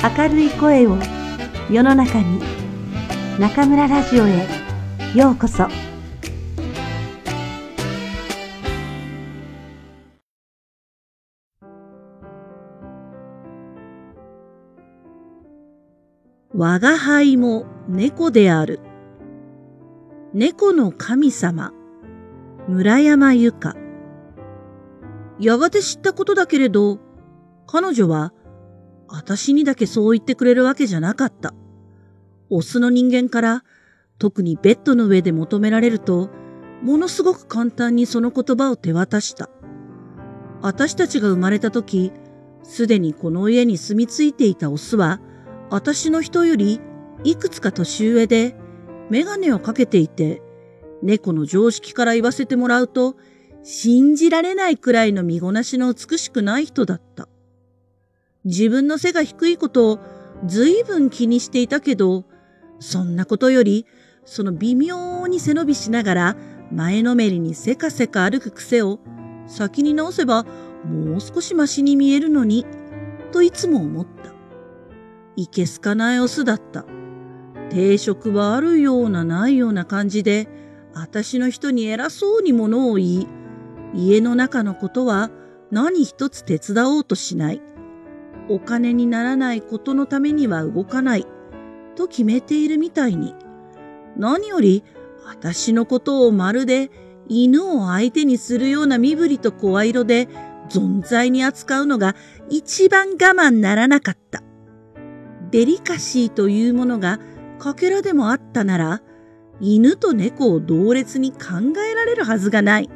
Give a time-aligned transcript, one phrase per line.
[0.00, 0.96] 明るい声を
[1.68, 2.40] 世の中に
[3.40, 4.46] 中村ラジオへ
[5.12, 5.66] ようこそ。
[16.54, 18.78] 我が輩も猫である。
[20.32, 21.72] 猫の神様
[22.68, 23.74] 村山由佳。
[25.40, 27.00] やがて知ったことだけれど
[27.66, 28.32] 彼女は
[29.08, 31.54] 私にだけそう言ってくれるわけじゃなかった。
[32.50, 33.64] オスの人間から
[34.18, 36.30] 特にベッドの上で求められると、
[36.82, 39.48] ものすごく簡単にその言葉を手渡した。
[40.60, 42.12] 私たちが生まれた時、
[42.62, 45.20] すでにこの家に住み着いていたオスは、
[45.70, 46.80] 私の人より
[47.24, 48.56] いくつか年上で、
[49.10, 50.42] メガネをかけていて、
[51.02, 53.16] 猫の常識から言わせてもらうと、
[53.62, 57.28] 信じられないくらいの身ごなしの美しくない人だった。
[58.48, 59.98] 自分の背が低いことを
[60.46, 62.24] 随分気にしていたけど、
[62.80, 63.84] そんなことより、
[64.24, 66.36] その微妙に背伸びしながら
[66.72, 69.00] 前のめりにせかせか歩く癖を
[69.46, 70.44] 先に直せば
[70.84, 72.64] もう少しマシに見えるのに、
[73.32, 74.32] といつも思った。
[75.36, 76.86] いけすかないオスだった。
[77.68, 80.48] 定職はあるようなないような感じで、
[80.94, 83.26] 私の人に偉そうにものを言い、
[83.94, 85.30] 家の中のことは
[85.70, 87.67] 何一つ手伝おうとしない。
[88.48, 91.26] お金にならないことのためには動かない
[91.96, 93.34] と決めているみたいに、
[94.16, 94.84] 何より
[95.24, 96.90] 私のことをまるで
[97.28, 100.28] 犬を相手にするような身振りと声色で
[100.70, 102.14] 存在に扱うのが
[102.48, 104.42] 一番我慢ならなかった。
[105.50, 107.20] デリカシーというものが
[107.58, 109.02] かけらでもあったなら、
[109.60, 111.38] 犬と猫を同列に考
[111.90, 112.90] えられるはずがない。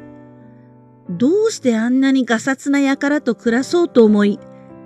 [1.09, 4.39] どうしてあんなにガサツな輩と暮らそうと思い、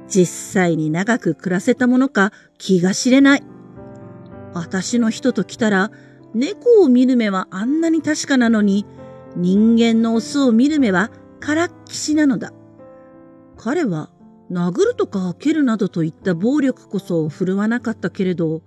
[0.08, 3.44] 実際に長く暮らせたものか気が知れない。
[4.54, 5.92] 私の人と来たら、
[6.34, 8.86] 猫を見る目はあんなに確かなのに、
[9.36, 12.54] 人間のオスを見る目はからっきしなのだ。
[13.58, 14.10] 彼は
[14.52, 18.62] 殴るとか蹴るなどといった暴力こそ振るわなかったけれど、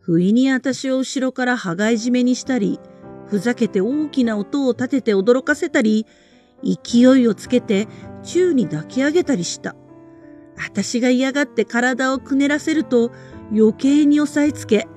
[0.00, 2.80] 不意に私を後ろから羽交い締めにしたり、
[3.26, 6.06] ふざけて大きな音を立てて驚かせたり、
[6.62, 7.86] 勢いをつけて
[8.22, 9.76] 宙に抱き上げたりした。
[10.56, 13.12] 私が嫌がって体をくねらせると
[13.52, 14.88] 余計に押さえつけ、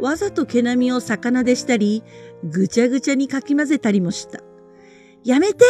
[0.00, 2.02] わざと毛並みを魚でしたり、
[2.44, 4.40] ぐちゃぐちゃにかき混ぜたりもした。
[5.24, 5.64] やめて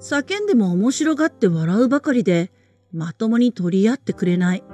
[0.00, 2.50] 叫んでも面白がって笑うばかりで、
[2.92, 4.64] まともに取り合ってくれない。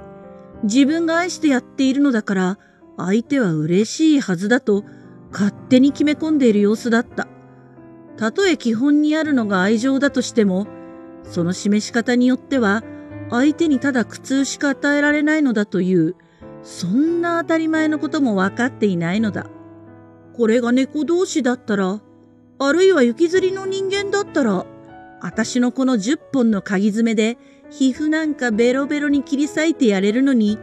[0.63, 2.59] 自分が愛してやっているのだから、
[2.97, 4.83] 相手は嬉しいはずだと、
[5.31, 7.27] 勝手に決め込んでいる様子だった。
[8.15, 10.67] たとえ基本にあるのが愛情だとしても、
[11.23, 12.83] その示し方によっては、
[13.29, 16.15] 相手にただ苦痛しか与えられないのだという、
[16.63, 19.47] そんな当たり前のことも分かっていないのだ。
[20.35, 22.01] これが猫同士だったら、
[22.59, 24.65] あるいは雪吊りの人間だったら、
[25.21, 27.37] 私のこの十本の鍵爪で
[27.69, 30.57] 皮膚なんかベロベロに切り裂いてやれるのに、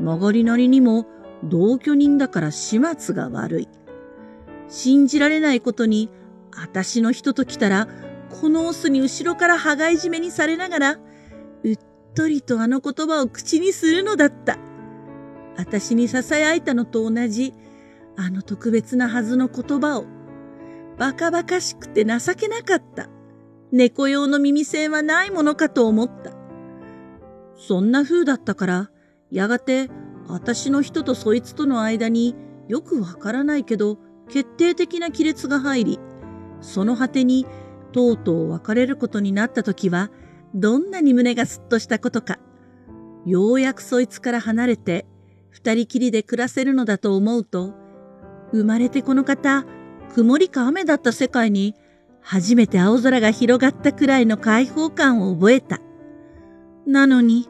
[0.00, 1.06] 曲がりなりにも
[1.44, 3.68] 同居人だから始末が悪い。
[4.68, 6.08] 信じられないことに、
[6.52, 7.88] 私の人と来たら、
[8.40, 10.98] このオスに後ろから羽交い締めにされながら、
[11.64, 11.78] うっ
[12.20, 14.58] とりとあの言葉を口にするのだった。
[15.56, 17.54] 私に囁いたのと同じ、
[18.14, 20.04] あの特別なはずの言葉を、
[20.98, 23.08] バカバカしくて情けなかった。
[23.72, 26.32] 猫用の耳栓はないものかと思った。
[27.56, 28.90] そんな風だったから、
[29.30, 29.88] やがて
[30.28, 32.36] 私の人とそいつとの間に
[32.68, 33.96] よくわからないけど
[34.28, 36.00] 決定的な亀裂が入り、
[36.60, 37.46] その果てに
[37.92, 40.10] とうとう別れることになった時は、
[40.54, 42.38] どんなに胸がすっとしたことか。
[43.26, 45.06] ようやくそいつから離れて、
[45.50, 47.74] 二人きりで暮らせるのだと思うと、
[48.52, 49.64] 生まれてこの方、
[50.14, 51.74] 曇りか雨だった世界に、
[52.20, 55.80] 初めて青空が広がったくらいの解放感を覚えた。
[56.86, 57.48] なのに、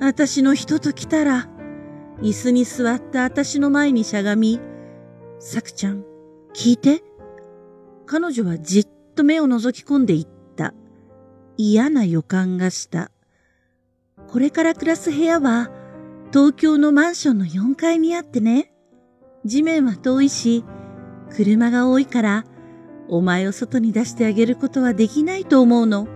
[0.00, 1.48] 私の人と来たら、
[2.20, 4.60] 椅子に座った私の前にしゃがみ、
[5.38, 6.04] さくちゃん、
[6.54, 7.02] 聞いて。
[8.06, 10.33] 彼女はじっと目を覗き込んでいった。
[11.56, 13.10] 嫌な予感がした。
[14.28, 15.70] これから暮らす部屋は
[16.32, 18.72] 東京のマンションの4階にあってね。
[19.44, 20.64] 地面は遠いし、
[21.30, 22.44] 車が多いから、
[23.08, 26.08] お前を外に出してあげることはできないと思うの。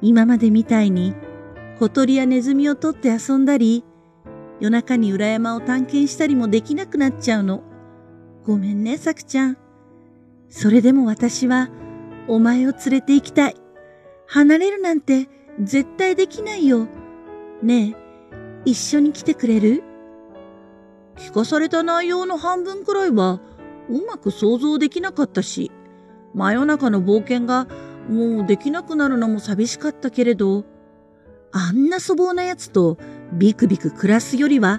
[0.00, 1.14] 今までみたいに
[1.78, 3.84] 小鳥やネズミを取って遊んだり、
[4.58, 7.62] 夜中に裏山を探検したりもできなくなっちゃうの。
[8.44, 9.58] ごめんね、さくちゃん。
[10.48, 11.70] それでも私は、
[12.26, 13.54] お前を連れて行きたい。
[14.30, 15.26] 離れるなんて
[15.58, 16.86] 絶対できないよ。
[17.62, 17.96] ねえ、
[18.66, 19.82] 一緒に来てくれる？
[21.16, 23.40] 聞かされた内容の半分くらいは
[23.88, 25.72] うまく想像できなかったし、
[26.34, 27.68] 真夜中の冒険が
[28.10, 30.66] もうできなくなるのも寂しかったけれど、
[31.50, 32.98] あんな粗暴な奴と
[33.32, 34.78] ビクビク暮らすよりは、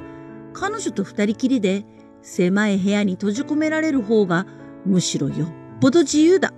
[0.53, 1.85] 彼女と二人きりで
[2.21, 4.45] 狭い部屋に閉じ込められる方が
[4.85, 5.49] むしろよっ
[5.81, 6.53] ぽど自由だ。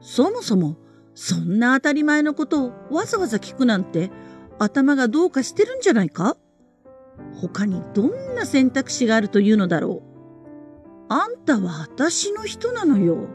[0.00, 0.76] そもそも、
[1.20, 4.12] そんな当たり前のことをわざわざ聞くなんて
[4.60, 6.36] 頭がどうかしてるんじゃないか？
[7.40, 10.04] 他にどんな選択肢があるというのだろ
[11.08, 11.12] う？
[11.12, 13.26] あんたは私の人なのよ。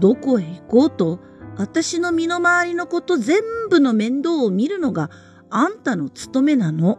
[0.00, 1.20] どこへ行こうと、
[1.56, 3.40] 私の身の回りのこと全
[3.70, 5.08] 部の面倒を見るのが
[5.48, 6.98] あんたの務めなの。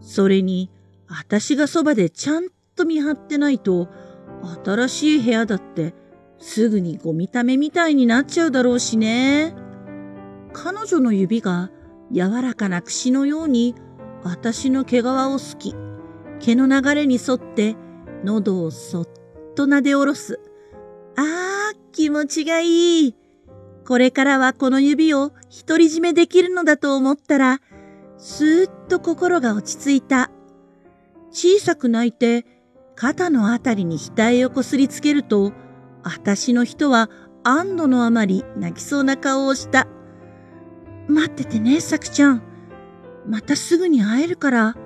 [0.00, 0.70] それに、
[1.08, 3.90] 私がそばでちゃんと見張ってないと、
[4.64, 5.94] 新しい部屋だって
[6.38, 9.54] すぐにゴミためみたいになっちゃうだろうしね。
[10.52, 11.70] 彼女の指が
[12.12, 13.74] 柔らかな櫛のように
[14.22, 15.74] 私の毛皮をすき、
[16.40, 17.76] 毛の流れに沿って
[18.24, 19.08] 喉をそっ
[19.54, 20.40] と撫で下ろす。
[21.16, 23.14] ああ、気持ちがいい。
[23.86, 25.30] これからはこの指を
[25.66, 27.60] 独り占めできるのだと思ったら、
[28.18, 30.30] すーっと心が落ち着いた。
[31.30, 32.46] 小さく泣いて、
[32.94, 35.52] 肩のあたりに額をこすりつけると、
[36.06, 37.10] 私の人は
[37.42, 39.88] 安堵のあまり泣きそうな顔をした。
[41.08, 42.42] 待っててね、さくちゃん。
[43.26, 44.76] またすぐに会えるから、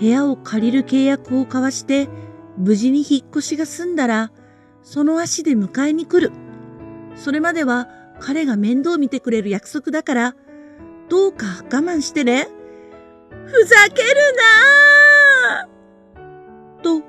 [0.00, 2.08] 部屋を借りる契約を交わして、
[2.56, 4.32] 無事に引っ越しが済んだら、
[4.82, 6.32] その足で迎えに来る。
[7.16, 7.88] それまでは
[8.18, 10.34] 彼が面倒見てくれる約束だから、
[11.10, 12.48] どうか我慢してね。
[13.44, 14.08] ふざける
[15.58, 15.68] な
[16.82, 17.02] と、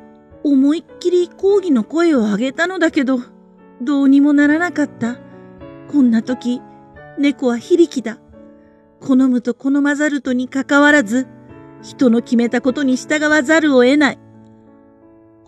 [0.44, 3.37] 思いっきり抗議の声を上げたのだけど、
[3.82, 5.18] どうにもならなかった。
[5.92, 6.62] こんな時、
[7.18, 8.18] 猫は非力だ。
[9.00, 11.28] 好むと好まざるとにかかわらず、
[11.82, 14.20] 人の決めたことに従わざるを得ない。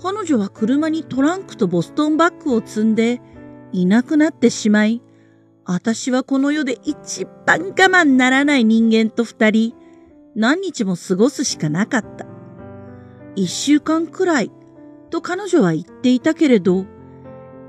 [0.01, 3.21] 彼女は車にトランクとボストンバッグを積んで
[3.71, 5.01] いなくなってしまい、
[5.65, 9.73] 私はこの世で一番我慢ならない人間と二人、
[10.35, 12.25] 何日も過ごすしかなかった。
[13.35, 14.51] 一週間くらい
[15.09, 16.85] と彼女は言っていたけれど、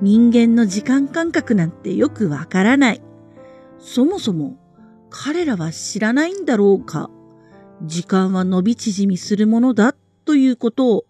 [0.00, 3.02] 人間の時間感覚なんてよくわからない。
[3.78, 4.56] そもそも
[5.10, 7.10] 彼らは知らないんだろうか。
[7.84, 9.94] 時間は伸び縮みするものだ
[10.24, 11.04] ということを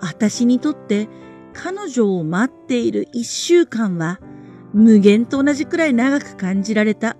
[0.00, 1.08] 私にとって
[1.52, 4.20] 彼女を待っている一週間は
[4.72, 7.16] 無限と同じくらい長く感じられた。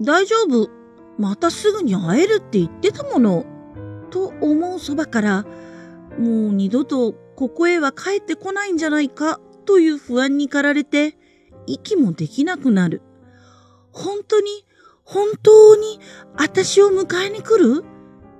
[0.00, 0.70] 大丈夫。
[1.18, 3.44] またすぐに会えるって言ってたもの。
[4.10, 5.44] と思うそばから、
[6.18, 9.40] もう二度とここへは帰ってこないんじゃないか
[9.70, 11.16] という不安に駆られて、
[11.68, 13.02] 息もできなくなる。
[13.92, 14.66] 本当に、
[15.04, 16.00] 本当に
[16.34, 17.84] 私を迎えに来る？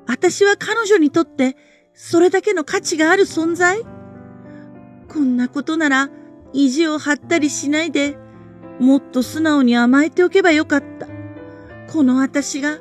[0.09, 1.57] 私は彼女にとって
[1.95, 3.85] それだけの価値がある存在？
[5.09, 6.11] こんなことなら
[6.53, 8.19] 意地を張ったりしないで、
[8.81, 11.07] もっと素直に甘えておけばよかった。
[11.93, 12.81] この私が、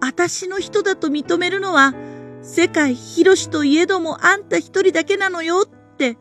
[0.00, 1.94] 私の人だと認めるのは、
[2.42, 6.16] 世界広しといえどもあんた一人だけなのよって、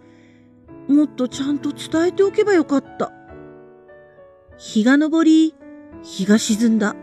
[0.89, 3.13] もっとちゃんと伝えておけばよかった。
[4.57, 5.56] 日が昇り、
[6.01, 6.95] 日が沈んだ。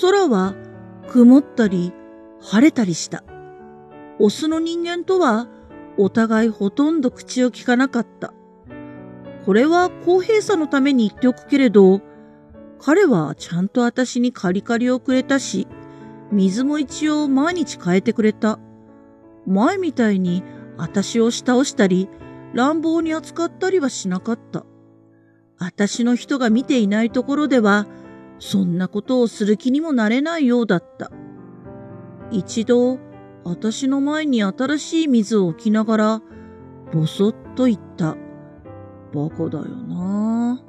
[0.00, 0.54] 空は
[1.06, 1.92] 曇ったり
[2.40, 3.22] 晴れたりした。
[4.18, 5.48] オスの人間とは
[5.98, 8.32] お互いほとんど口を聞かなかった。
[9.44, 12.00] これは公平さのために言っておくけれど、
[12.80, 15.68] 彼はちゃんと私にカリカリをくれたし、
[16.32, 18.58] 水も一応毎日変えてくれた。
[19.46, 20.42] 前みたいに
[20.76, 22.08] 私を押し倒したり、
[22.54, 24.64] 乱暴に扱ったりはしなかった。
[25.58, 27.86] 私の人が見ていないところでは、
[28.38, 31.10] そんなことをする気にもなれないようだった。
[32.30, 32.98] 一度、
[33.44, 36.22] 私の前に新しい水を置きながら、
[36.92, 38.16] ぼそっと言った。
[39.12, 40.62] バカだよな。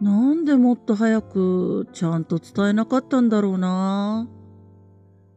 [0.00, 4.28] なんでもっと早くちゃんと伝えなかったんだろうな。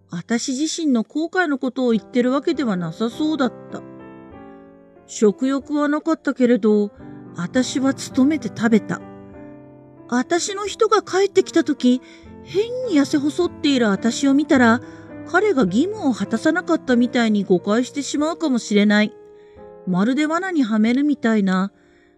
[0.10, 3.82] 私自身の後悔のことを言ってるわけではなさそうだった。
[5.08, 6.92] 食欲はなかったけれど、
[7.36, 9.02] 私は勤めて食べた。
[10.10, 12.02] 私の人が帰ってきた時、
[12.44, 14.82] 変に痩せ細っている私を見たら、
[15.30, 19.14] 彼が義務を果たさなかったみたいに誤解してしまうかもしれない。
[19.86, 21.72] まるで罠にはめるみたいな、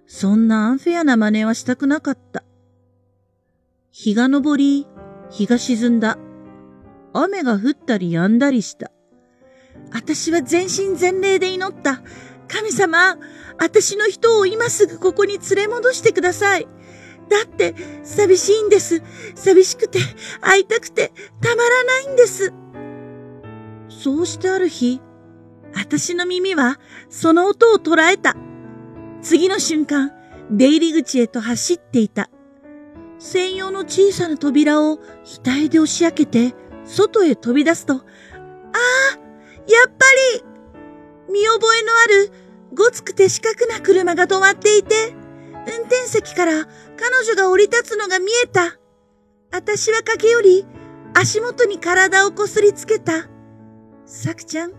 [0.08, 2.44] そんなアンフェアな真似はしたくなかった。
[3.92, 4.88] 日が昇り、
[5.30, 6.18] 日が沈んだ。
[7.14, 8.92] 雨が降ったり止んだりした。
[9.92, 12.02] 私は全身全霊で祈った。
[12.50, 13.18] 神様、
[13.60, 16.68] 私の人を今すぐここに連れ戻してください。
[17.30, 19.04] だって、寂しいんです。
[19.36, 20.00] 寂しくて、
[20.42, 22.52] 会いたくて、たまらないんです。
[23.88, 25.00] そうしてある日、
[25.76, 26.80] 私の耳は
[27.10, 28.36] その音を捉えた。
[29.22, 30.12] 次の瞬間、
[30.50, 32.30] 出入り口へと走っていた。
[33.20, 34.98] 専用の小さな扉を
[35.44, 38.02] 額で押し開けて、外へ飛び出すと、ああ、
[39.68, 40.49] やっぱり
[41.30, 42.32] 見覚えのある
[42.76, 45.14] ごつくて四角な車が止まっていて、
[45.68, 48.78] 運転席から彼女が降り立つのが見えた。
[49.52, 50.66] 私は駆け寄り、
[51.14, 53.28] 足元に体をこすりつけた。
[54.06, 54.74] さくちゃん、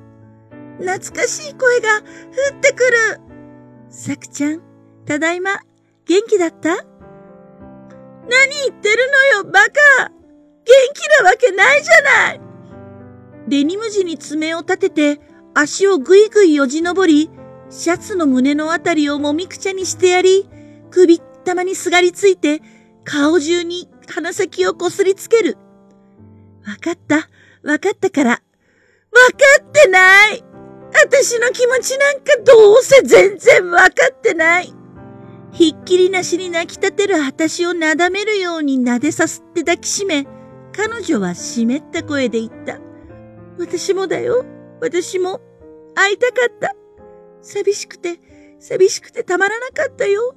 [0.78, 2.02] 懐かしい声が降
[2.56, 3.20] ってくる。
[3.88, 4.62] さくちゃん、
[5.06, 5.60] ただいま、
[6.06, 6.68] 元気だった？
[8.28, 9.70] 何言ってるのよ、バカ
[10.08, 10.12] 元
[10.94, 12.40] 気なわけないじゃない
[13.48, 15.20] デニム地に爪を立てて、
[15.54, 17.30] 足をぐいぐいよじ登り、
[17.70, 20.48] シャツの胸のあたりをもみくちゃにしてやり、
[20.90, 22.60] 首ったまにすがりついて、
[23.04, 25.56] 顔中に鼻先をこすりつける。
[26.66, 27.28] わかった、
[27.62, 28.30] わかったから。
[28.30, 28.42] わか
[29.62, 30.44] ってない
[30.92, 34.72] 私の気持ちなんかどうせ全然わかってない。
[35.52, 40.26] ひっきりなしに泣き立てる私をなだめるように撫でさすって抱きしめ、
[40.72, 42.78] 彼女は湿った声で言った。
[43.58, 44.44] 私もだよ。
[44.80, 45.40] 私も
[45.94, 46.74] 会いたかった。
[47.42, 48.18] 寂しくて、
[48.58, 50.34] 寂しくてたまらなかったよ。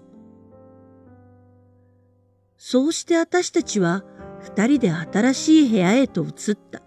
[2.58, 4.04] そうして私たちは
[4.40, 6.82] 二人で新しい部屋へと移った。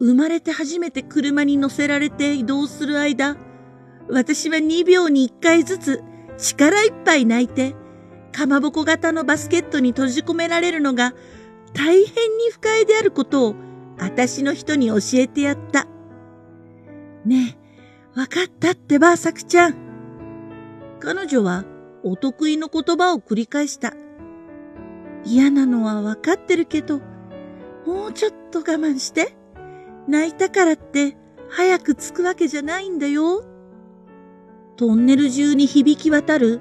[0.00, 3.36] 生まれて初めて車に乗せられて移動する間、
[4.08, 6.02] 私は2秒に1回ずつ
[6.36, 7.74] 力いっぱい泣いて、
[8.32, 11.14] かまぼこ型のバスケットに閉じ込められるのが
[11.72, 13.54] 大変に不快であることを
[13.98, 15.86] 私の人に教えてやった。
[17.24, 17.56] ね
[18.16, 19.74] え、わかったってば、さくちゃん。
[21.00, 21.64] 彼女は
[22.02, 23.94] お得意の言葉を繰り返した。
[25.24, 27.00] 嫌なのはわかってるけど、
[27.86, 29.34] もうちょっと我慢して。
[30.06, 31.16] 泣いたからって
[31.48, 33.42] 早く着くわけじゃないんだよ。
[34.76, 36.60] トンネル中に響き渡る、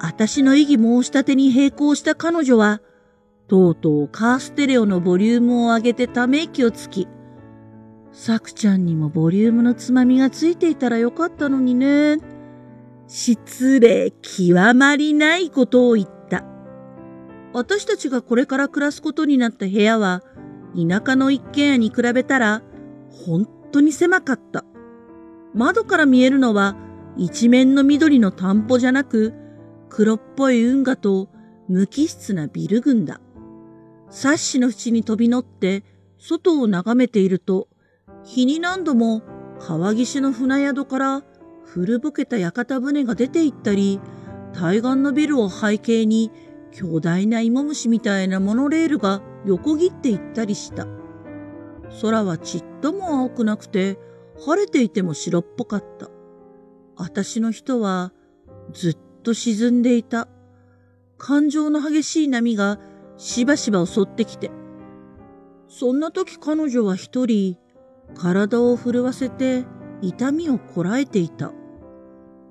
[0.00, 2.80] 私の異議申し立てに並行した彼女は、
[3.48, 7.08] とうとうカーステレオのボリュームを上げてため息をつき、
[8.14, 12.18] さくちゃんにもボリュームのつまみがついていたらよかったのにね。
[13.08, 16.44] 失礼極まりないことを言った。
[17.52, 20.22] 私たちがこれから暮らすことになった部屋は、
[20.76, 22.62] 田舎の一軒家に比べたら、
[23.26, 24.64] 本当に狭かった。
[25.52, 26.76] 窓から見えるのは、
[27.16, 29.34] 一面の緑の田んぼじゃなく、
[29.88, 31.28] 黒っぽい運河と
[31.68, 33.20] 無機質なビル群だ。
[34.08, 35.82] サッシの縁に飛び乗って、
[36.18, 37.66] 外を眺めていると、
[38.24, 39.22] 日に何度も
[39.60, 41.22] 川岸の船宿から
[41.64, 44.00] 古ぼけた屋形船が出て行ったり、
[44.52, 46.30] 対岸のビルを背景に
[46.72, 50.86] 巨大な芋虫みたいなモノレールが横切っていったりした。
[52.00, 53.98] 空はちっとも青くなくて、
[54.44, 56.08] 晴れていても白っぽかった。
[56.96, 58.12] 私の人は
[58.72, 60.28] ずっと沈んでいた。
[61.18, 62.80] 感情の激しい波が
[63.16, 64.50] しばしば襲ってきて。
[65.68, 67.56] そんな時彼女は一人
[68.14, 69.64] 体を震わせて
[70.02, 71.52] 痛みをこらえていた。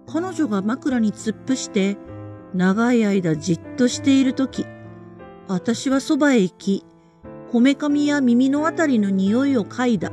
[0.07, 1.97] 彼女が枕に突っ伏して
[2.53, 4.65] 長い間じっとしているとき、
[5.47, 6.85] 私はそばへ行き、
[7.51, 10.11] こめかみや耳のあたりの匂いを嗅いだ。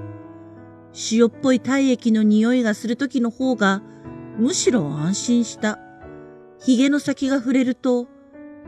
[1.12, 3.82] 塩っぽい体液の匂いがするときの方が、
[4.38, 5.78] むしろ安心した。
[6.58, 8.08] 髭の先が触れると、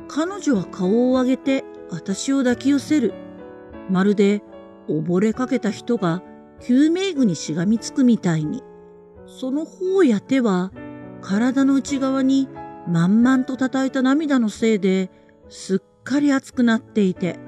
[0.08, 3.12] 彼女は顔を上げて私を抱き寄せる。
[3.90, 4.42] まるで
[4.88, 6.22] 溺れかけた人が
[6.66, 8.62] 救命具にしがみつくみたいに。
[9.26, 10.72] その方や手は
[11.20, 12.48] 体の内側に
[12.86, 15.10] 満々と叩いた涙のせいで
[15.48, 17.38] すっかり熱くなっていて、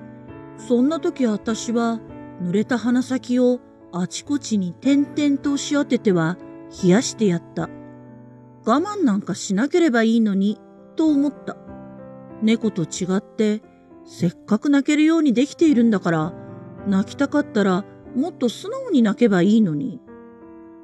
[0.57, 2.01] そんな時私は
[2.43, 3.61] 濡れた鼻先を
[3.93, 6.37] あちこちに点々と押し当てては
[6.83, 7.69] 冷やしてやった。
[8.67, 10.59] 我慢なんかしなければいいのに、
[10.97, 11.57] と思った。
[12.43, 13.63] 猫と違って、
[14.07, 16.33] せっかく泣けるようにできているんだから、
[16.87, 20.01] 泣きたかったらもっと素直に泣けばいいのに。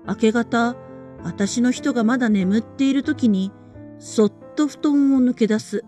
[0.06, 0.76] 明け方、
[1.22, 3.52] 私の人がまだ眠っている時に、
[3.98, 5.84] そっと布団を抜け出す。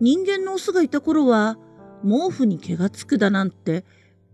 [0.00, 1.56] 人間のオスがいた頃は、
[2.02, 3.84] 毛布に毛がつくだなんて、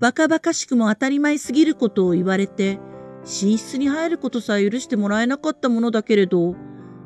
[0.01, 2.81] バカバカしくも当たり前すぎることを言われて、
[3.25, 6.55] 寝室に入ることさえ許してもらえなかったものだけれど、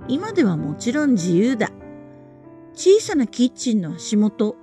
[0.09, 1.71] 今ではもちろん自由だ。
[2.75, 4.57] 小さなキッチンの足元、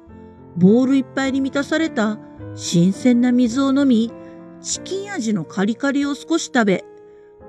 [0.56, 2.18] ボールいっぱいに満たされた
[2.56, 4.12] 新鮮な水を飲み、
[4.62, 6.86] チキン味のカリカリを少し食べ、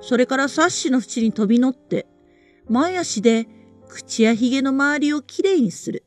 [0.01, 2.07] それからサッシの縁に飛び乗って、
[2.69, 3.49] 前足で
[3.89, 6.05] 口や髭の周りをきれいにする。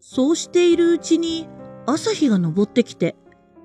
[0.00, 1.46] そうしているうちに
[1.86, 3.14] 朝日が昇ってきて、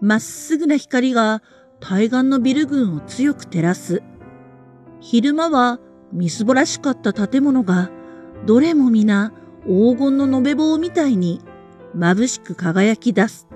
[0.01, 1.41] まっすぐな光が
[1.79, 4.03] 対岸のビル群を強く照らす。
[4.99, 5.79] 昼間は
[6.11, 7.89] みすぼらしかった建物が、
[8.45, 9.31] どれも皆
[9.65, 11.41] 黄金の延べ棒みたいに
[11.95, 13.47] 眩しく輝き出す。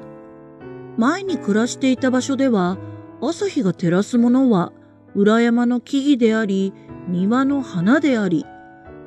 [0.98, 2.77] 前に暮らしていた場所では、
[3.21, 4.73] 朝日が照らすものは
[5.13, 6.73] 裏山の木々であり、
[7.07, 8.45] 庭の花であり、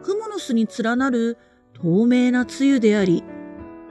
[0.02, 1.38] クモの巣に連なる
[1.72, 3.24] 透明な露であり、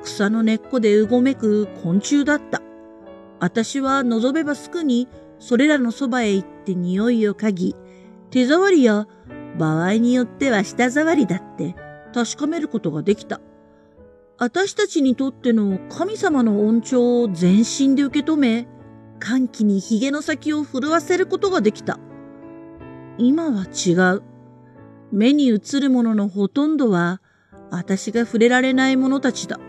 [0.03, 2.61] 草の根っこでうごめく昆虫だった。
[3.39, 7.75] 私は望めばすぐにそれらのそばへ行って匂いを嗅ぎ、
[8.29, 9.07] 手触りや
[9.57, 11.75] 場合によっては舌触りだって
[12.13, 13.41] 確かめることができた。
[14.37, 18.67] 私たちにとっての神様の恩寵を全身で受け止め、
[19.19, 21.99] 歓喜に髭の先を震わせることができた。
[23.17, 24.23] 今は違う。
[25.11, 27.21] 目に映るもののほとんどは、
[27.69, 29.59] 私が触れられない者たちだ。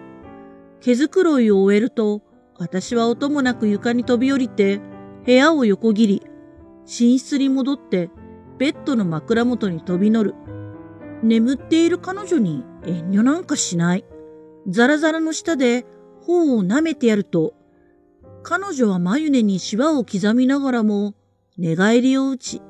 [0.80, 2.22] 毛づくろいを終えると、
[2.58, 4.80] 私は音もなく床に飛び降りて、
[5.24, 6.22] 部屋を横切り、
[6.86, 8.10] 寝室に戻って、
[8.58, 10.34] ベッドの枕元に飛び乗る。
[11.22, 14.04] 眠っている彼女に遠慮なんかしない。
[14.68, 15.86] ザラザラの下で
[16.22, 17.54] 頬を舐めてやると、
[18.44, 21.14] 彼女は眉根にシワを刻みながらも、
[21.56, 22.60] 寝返りを打ち、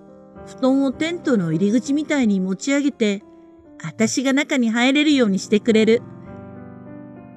[0.47, 3.25] 布団をテントの入り口みたいに持ち上げて、
[3.83, 6.00] 私が中に入れるようにしてくれる。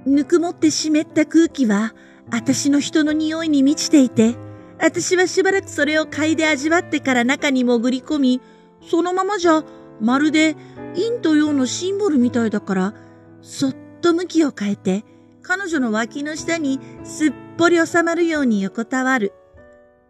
[0.06, 1.96] ぬくもって湿った空気は、
[2.32, 4.36] 私の人の匂いに満ちていて、
[4.80, 8.42] 私はしばらくそれを嗅いで味わってから中に潜り込み、
[8.88, 9.64] そのままじゃ、
[10.00, 10.56] まるで
[10.94, 12.94] 陰と陽のシンボルみたいだから、
[13.42, 15.06] そっと向きを変えて、
[15.48, 19.32] 彼女の脇の下にすっぽり収まるように横たわる。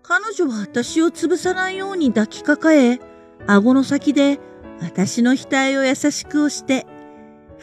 [0.01, 2.99] 彼女は私を潰さないように抱きかかえ、
[3.45, 4.39] 顎の先で
[4.81, 6.87] 私の額を優しく押して、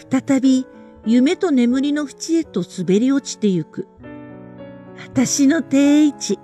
[0.09, 0.69] 再び
[1.05, 3.89] 夢と眠りの淵へと滑り落ちてゆく。
[4.97, 6.39] 私の定位置、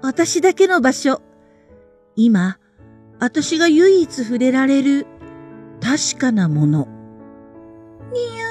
[0.00, 1.20] 私だけの場所。
[2.16, 2.56] 今、
[3.20, 5.06] 私が唯一触れられる
[5.82, 6.88] 確かなもの。
[8.10, 8.41] に